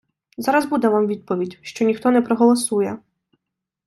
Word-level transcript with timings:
Зараз 0.37 0.65
буде 0.65 0.87
Вам 0.87 1.07
відповідь, 1.07 1.57
що 1.61 1.85
ніхто 1.85 2.11
не 2.11 2.21
проголосує. 2.21 2.97